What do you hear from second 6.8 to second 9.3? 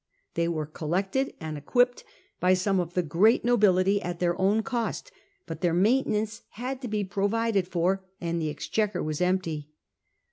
to be provided for, and the exchequer was